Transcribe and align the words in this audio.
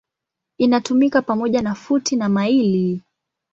Inatumika 0.57 1.21
pamoja 1.21 1.61
na 1.61 1.75
futi 1.75 2.15
na 2.15 2.29
maili. 2.29 3.01